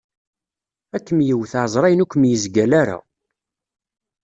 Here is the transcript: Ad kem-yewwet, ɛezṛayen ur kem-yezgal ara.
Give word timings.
Ad 0.95 1.03
kem-yewwet, 1.05 1.53
ɛezṛayen 1.63 2.03
ur 2.03 2.09
kem-yezgal 2.09 2.71
ara. 2.81 2.97